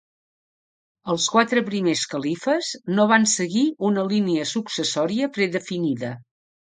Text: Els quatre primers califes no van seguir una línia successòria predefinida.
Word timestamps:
Els 1.13 1.27
quatre 1.33 1.63
primers 1.67 2.01
califes 2.13 2.71
no 2.99 3.05
van 3.11 3.29
seguir 3.35 3.67
una 3.91 4.07
línia 4.15 4.49
successòria 4.53 5.29
predefinida. 5.37 6.11